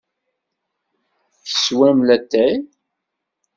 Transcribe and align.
Teswam 1.43 1.99
latay? 2.07 2.53